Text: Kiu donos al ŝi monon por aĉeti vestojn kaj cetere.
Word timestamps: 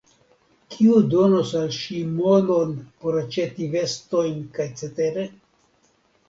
Kiu 0.75 1.01
donos 1.09 1.51
al 1.59 1.67
ŝi 1.79 1.97
monon 2.13 2.71
por 3.03 3.19
aĉeti 3.21 3.69
vestojn 3.77 4.41
kaj 4.57 4.67
cetere. 4.83 5.29